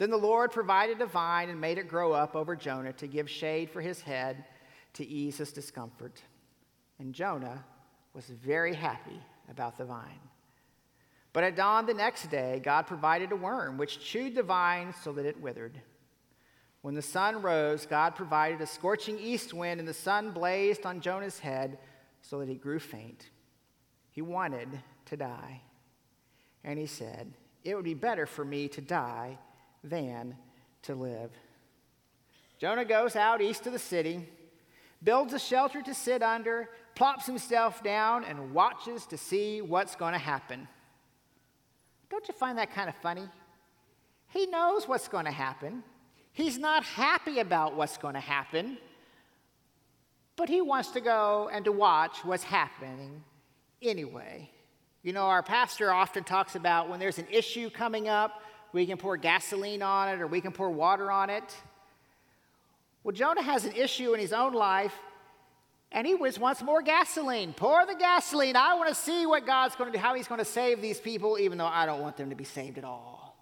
[0.01, 3.29] Then the Lord provided a vine and made it grow up over Jonah to give
[3.29, 4.47] shade for his head
[4.95, 6.23] to ease his discomfort.
[6.99, 7.63] And Jonah
[8.15, 9.21] was very happy
[9.51, 10.23] about the vine.
[11.35, 15.13] But at dawn the next day, God provided a worm which chewed the vine so
[15.13, 15.79] that it withered.
[16.81, 21.03] When the sun rose, God provided a scorching east wind, and the sun blazed on
[21.03, 21.77] Jonah's head
[22.23, 23.29] so that he grew faint.
[24.09, 25.61] He wanted to die.
[26.65, 27.35] And he said,
[27.65, 29.37] It would be better for me to die
[29.83, 30.37] than
[30.83, 31.31] to live.
[32.59, 34.29] Jonah goes out east of the city,
[35.03, 40.13] builds a shelter to sit under, plops himself down, and watches to see what's going
[40.13, 40.69] to happen.
[42.11, 43.29] Don't you find that kind of funny?
[44.29, 45.83] He knows what's going to happen.
[46.33, 48.79] He's not happy about what's going to happen,
[50.37, 53.23] but he wants to go and to watch what's happening
[53.83, 54.51] anyway.
[55.03, 58.43] You know, our pastor often talks about when there's an issue coming up,
[58.73, 61.57] we can pour gasoline on it or we can pour water on it.
[63.03, 64.95] Well, Jonah has an issue in his own life,
[65.91, 67.53] and he wants more gasoline.
[67.55, 68.57] Pour the gasoline.
[68.57, 71.01] I want to see what God's going to do, how he's going to save these
[71.01, 73.37] people, even though I don't want them to be saved at all.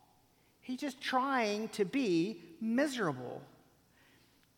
[0.60, 3.42] He's just trying to be miserable.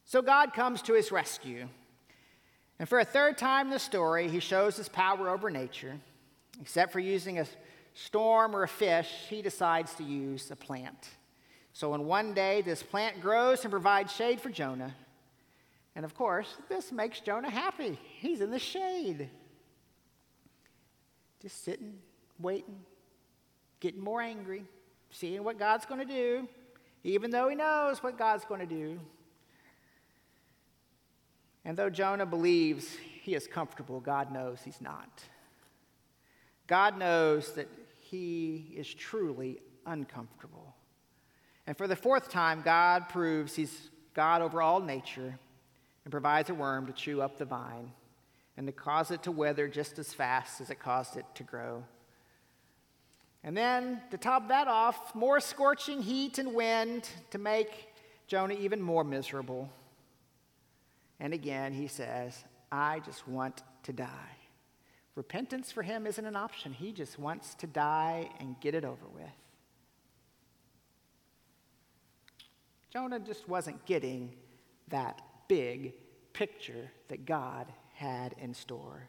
[0.05, 1.69] So God comes to his rescue.
[2.79, 5.99] And for a third time in the story, he shows his power over nature.
[6.61, 7.47] Except for using a
[7.95, 11.11] storm or a fish, he decides to use a plant.
[11.73, 14.95] So in one day, this plant grows and provides shade for Jonah.
[15.95, 17.99] And of course, this makes Jonah happy.
[18.19, 19.29] He's in the shade.
[21.41, 21.99] Just sitting,
[22.39, 22.81] waiting,
[23.81, 24.65] getting more angry,
[25.11, 26.49] seeing what God's going to do,
[27.03, 29.01] even though he knows what God's going to do.
[31.65, 35.23] And though Jonah believes he is comfortable, God knows he's not.
[36.67, 37.69] God knows that
[38.11, 40.75] he is truly uncomfortable.
[41.67, 45.39] And for the fourth time, God proves he's God over all nature
[46.05, 47.93] and provides a worm to chew up the vine
[48.57, 51.85] and to cause it to wither just as fast as it caused it to grow.
[53.43, 57.89] And then, to top that off, more scorching heat and wind to make
[58.27, 59.71] Jonah even more miserable.
[61.21, 64.40] And again, he says, I just want to die.
[65.15, 66.73] Repentance for him isn't an option.
[66.73, 69.25] He just wants to die and get it over with.
[72.93, 74.35] Jonah just wasn't getting
[74.89, 75.95] that big
[76.33, 79.09] picture that God had in store.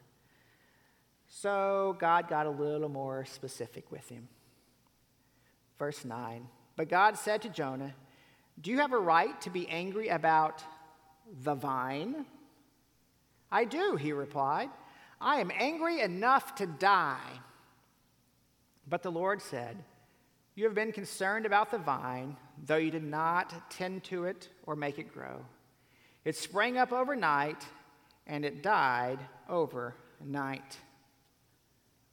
[1.28, 4.28] So God got a little more specific with him.
[5.78, 6.46] Verse 9
[6.76, 7.94] But God said to Jonah,
[8.60, 10.62] Do you have a right to be angry about
[11.42, 12.26] the vine?
[13.50, 14.70] I do, he replied.
[15.22, 17.40] I am angry enough to die.
[18.88, 19.76] But the Lord said,
[20.56, 24.74] You have been concerned about the vine, though you did not tend to it or
[24.74, 25.44] make it grow.
[26.24, 27.64] It sprang up overnight,
[28.26, 29.18] and it died
[29.48, 30.76] overnight.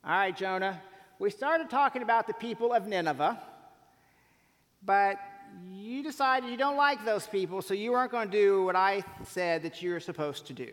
[0.03, 0.81] All right, Jonah,
[1.17, 3.41] we started talking about the people of Nineveh,
[4.85, 5.17] but
[5.67, 9.03] you decided you don't like those people, so you weren't going to do what I
[9.25, 10.71] said that you were supposed to do.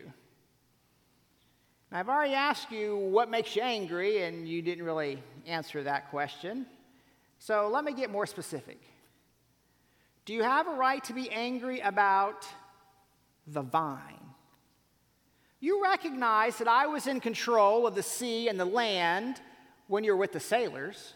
[1.91, 6.09] Now, I've already asked you what makes you angry, and you didn't really answer that
[6.09, 6.65] question.
[7.39, 8.79] So let me get more specific.
[10.25, 12.45] Do you have a right to be angry about
[13.47, 14.19] the vine?
[15.59, 19.41] You recognize that I was in control of the sea and the land
[19.87, 21.13] when you were with the sailors.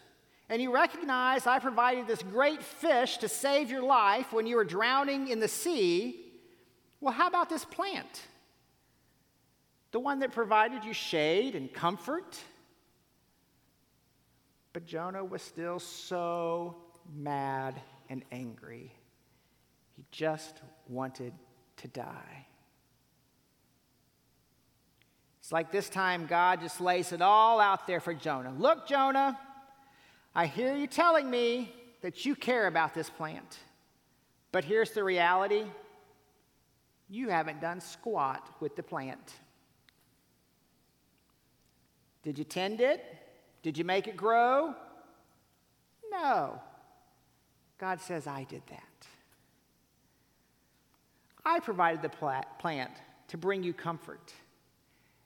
[0.48, 4.64] And you recognize I provided this great fish to save your life when you were
[4.64, 6.20] drowning in the sea.
[7.00, 8.22] Well, how about this plant?
[9.92, 12.38] The one that provided you shade and comfort?
[14.72, 16.76] But Jonah was still so
[17.14, 18.92] mad and angry.
[19.96, 21.34] He just wanted
[21.76, 22.46] to die.
[25.40, 28.54] It's like this time God just lays it all out there for Jonah.
[28.56, 29.38] Look, Jonah,
[30.34, 33.58] I hear you telling me that you care about this plant.
[34.52, 35.64] But here's the reality
[37.10, 39.34] you haven't done squat with the plant.
[42.22, 43.04] Did you tend it?
[43.62, 44.74] Did you make it grow?
[46.10, 46.60] No.
[47.78, 48.82] God says, I did that.
[51.44, 52.10] I provided the
[52.58, 52.90] plant
[53.28, 54.32] to bring you comfort.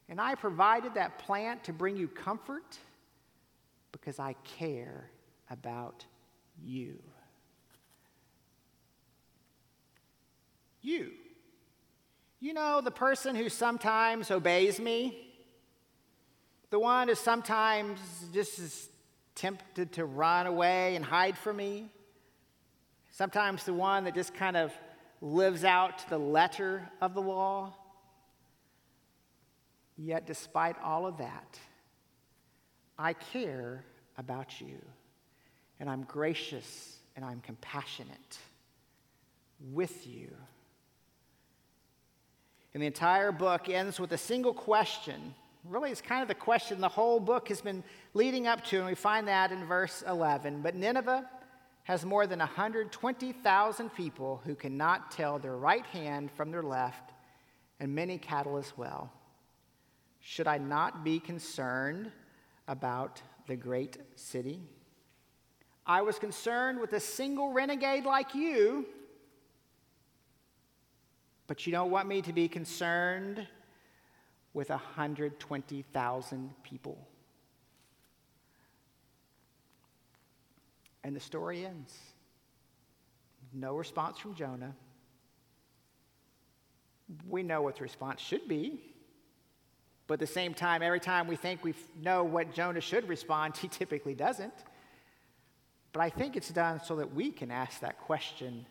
[0.09, 2.79] And I provided that plant to bring you comfort
[3.93, 5.11] because I care
[5.51, 6.05] about
[6.65, 6.97] you.
[10.81, 11.11] You.
[12.41, 15.26] You know, the person who sometimes obeys me,
[16.77, 17.99] the one who sometimes
[18.35, 18.91] just is
[19.35, 21.89] tempted to run away and hide from me,
[23.13, 24.75] sometimes the one that just kind of
[25.23, 27.75] lives out the letter of the law.
[29.97, 31.59] Yet, despite all of that,
[32.99, 33.83] I care
[34.19, 34.77] about you,
[35.81, 38.37] and I'm gracious and I'm compassionate
[39.73, 40.29] with you.
[42.75, 45.35] And the entire book ends with a single question.
[45.69, 47.83] Really, it's kind of the question the whole book has been
[48.15, 50.63] leading up to, and we find that in verse 11.
[50.63, 51.29] But Nineveh
[51.85, 57.13] has more than 120,000 people who cannot tell their right hand from their left,
[57.81, 59.11] and many cattle as well.
[60.21, 62.11] Should I not be concerned
[62.69, 64.61] about the great city?
[65.87, 68.87] I was concerned with a single renegade like you
[71.47, 73.47] but you don't want me to be concerned
[74.57, 76.97] with 120,000 people.
[81.05, 81.95] And the story ends.
[83.53, 84.75] No response from Jonah.
[87.29, 88.81] We know what the response should be.
[90.07, 93.57] But at the same time, every time we think we know what Jonah should respond,
[93.59, 94.55] he typically doesn't.
[95.93, 98.65] But I think it's done so that we can ask that question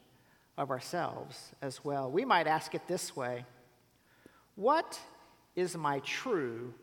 [0.57, 2.09] of ourselves as well.
[2.09, 3.45] We might ask it this way
[4.55, 4.99] What
[5.55, 6.73] is my true,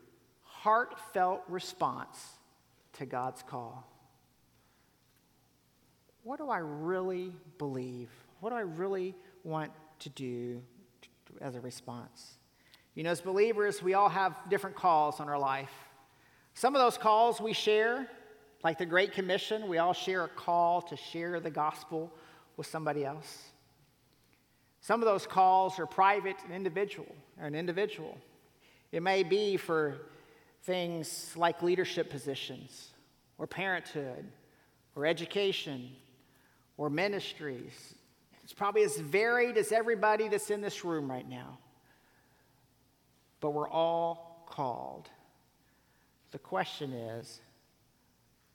[0.43, 2.17] heartfelt response
[2.93, 3.87] to God's call?
[6.23, 8.09] What do I really believe?
[8.39, 10.61] What do I really want to do
[11.41, 12.37] as a response?
[12.95, 15.71] You know, as believers, we all have different calls on our life.
[16.53, 18.07] Some of those calls we share,
[18.63, 22.13] like the Great Commission, we all share a call to share the gospel
[22.55, 23.49] with somebody else.
[24.81, 28.17] Some of those calls are private and individual, or an individual.
[28.93, 29.97] It may be for
[30.61, 32.91] things like leadership positions,
[33.39, 34.23] or parenthood,
[34.95, 35.89] or education,
[36.77, 37.95] or ministries.
[38.43, 41.57] It's probably as varied as everybody that's in this room right now.
[43.41, 45.09] But we're all called.
[46.29, 47.41] The question is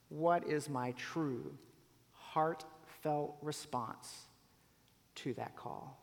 [0.09, 1.53] what is my true,
[2.13, 4.27] heartfelt response
[5.17, 5.99] to that call?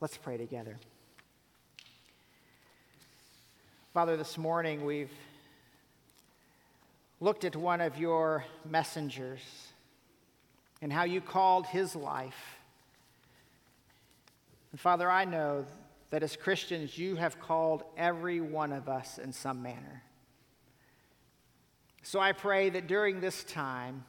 [0.00, 0.76] Let's pray together.
[3.92, 5.12] Father, this morning we've
[7.20, 9.42] looked at one of your messengers
[10.80, 12.56] and how you called his life.
[14.70, 15.66] And Father, I know
[16.08, 20.02] that as Christians, you have called every one of us in some manner.
[22.02, 24.04] So I pray that during this time,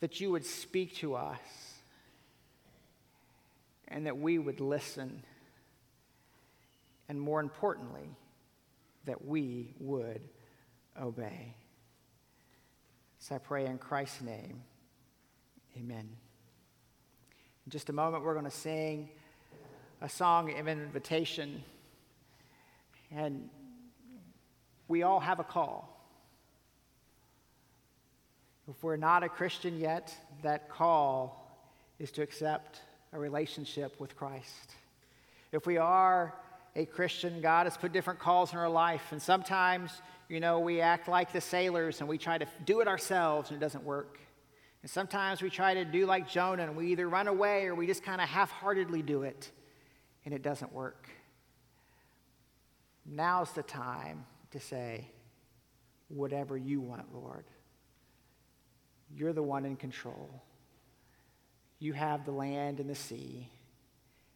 [0.00, 1.38] that you would speak to us
[3.88, 5.22] and that we would listen.
[7.08, 8.08] And more importantly,
[9.04, 10.20] that we would
[11.00, 11.54] obey.
[13.18, 14.62] So I pray in Christ's name,
[15.76, 16.08] amen.
[17.66, 19.08] In just a moment, we're going to sing
[20.02, 21.62] a song of invitation.
[23.10, 23.48] And
[24.88, 25.90] we all have a call.
[28.68, 31.58] If we're not a Christian yet, that call
[31.98, 32.80] is to accept
[33.12, 34.74] a relationship with Christ.
[35.52, 36.34] If we are
[36.76, 39.12] a Christian, God has put different calls in our life.
[39.12, 42.88] And sometimes, you know, we act like the sailors and we try to do it
[42.88, 44.18] ourselves and it doesn't work.
[44.82, 47.86] And sometimes we try to do like Jonah and we either run away or we
[47.86, 49.50] just kind of half heartedly do it
[50.24, 51.08] and it doesn't work.
[53.06, 55.08] Now's the time to say,
[56.08, 57.44] whatever you want, Lord.
[59.14, 60.42] You're the one in control
[61.84, 63.50] you have the land and the sea,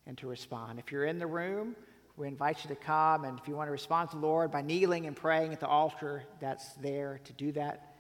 [0.07, 0.79] and to respond.
[0.79, 1.77] If you're in the room,
[2.19, 4.61] we invite you to come, and if you want to respond to the Lord by
[4.61, 7.95] kneeling and praying at the altar, that's there to do that.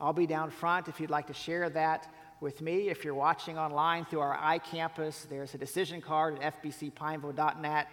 [0.00, 2.10] I'll be down front if you'd like to share that
[2.40, 2.88] with me.
[2.88, 7.88] If you're watching online through our iCampus, there's a decision card at fbcpineville.net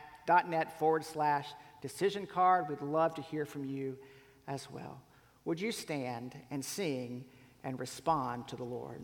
[0.48, 1.48] .net forward slash
[1.82, 2.70] decision card.
[2.70, 3.98] We'd love to hear from you
[4.48, 5.02] as well.
[5.46, 7.26] Would you stand and sing
[7.64, 9.02] and respond to the Lord?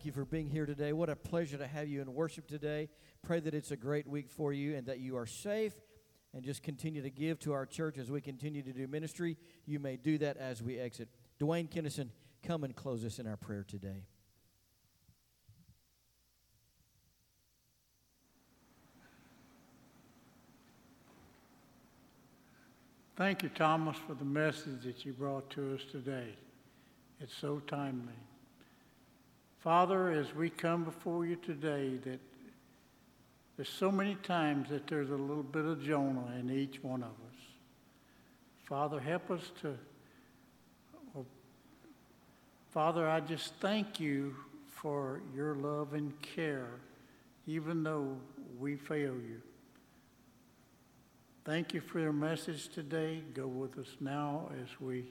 [0.00, 0.94] Thank you for being here today.
[0.94, 2.88] What a pleasure to have you in worship today.
[3.20, 5.74] Pray that it's a great week for you and that you are safe
[6.32, 9.36] and just continue to give to our church as we continue to do ministry.
[9.66, 11.10] You may do that as we exit.
[11.38, 12.08] Dwayne Kennison,
[12.42, 14.04] come and close us in our prayer today.
[23.18, 26.36] Thank you, Thomas, for the message that you brought to us today.
[27.20, 28.14] It's so timely.
[29.60, 32.18] Father, as we come before you today, that
[33.56, 37.10] there's so many times that there's a little bit of Jonah in each one of
[37.10, 37.40] us.
[38.64, 39.76] Father, help us to.
[42.70, 44.34] Father, I just thank you
[44.66, 46.70] for your love and care,
[47.46, 48.16] even though
[48.58, 49.42] we fail you.
[51.44, 53.22] Thank you for your message today.
[53.34, 55.10] Go with us now as we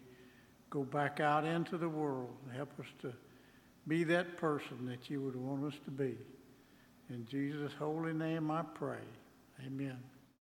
[0.69, 2.33] go back out into the world.
[2.55, 3.13] Help us to
[3.87, 6.15] be that person that you would want us to be.
[7.09, 8.97] In Jesus' holy name I pray.
[9.65, 9.97] Amen.